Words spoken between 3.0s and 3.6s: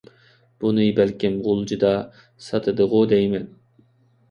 دەيمەن.